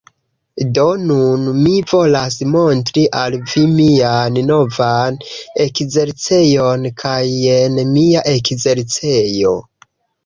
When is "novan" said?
4.47-5.21